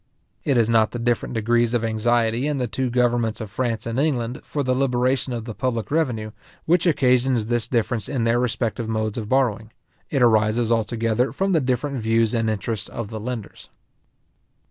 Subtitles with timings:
[0.43, 3.99] It is not the different degrees of anxiety in the two governments of France and
[3.99, 6.31] England for the liberation of the public revenue,
[6.65, 9.69] which occasions this difference in their respective modes of borrowing;
[10.09, 13.69] it arises altogether from the different views and interests of the lenders.